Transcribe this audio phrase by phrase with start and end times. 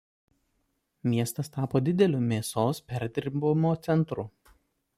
[1.11, 4.27] Miestas tapo dideliu mėsos perdirbimo centru.